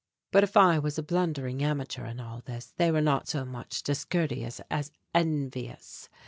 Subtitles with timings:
[0.31, 3.83] But if I was a blundering amateur in all this, they were not so much
[3.83, 6.09] discourteous as envious.